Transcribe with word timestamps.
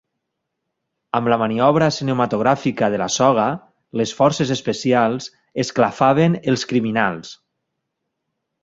Amb 1.19 1.29
la 1.33 1.37
maniobra 1.41 1.89
cinematogràfica 1.97 2.89
de 2.95 3.01
la 3.03 3.09
soga, 3.17 3.45
les 4.03 4.15
forces 4.23 4.55
especials 4.57 5.29
esclafaven 5.67 6.41
els 6.55 6.69
criminals. 6.75 7.39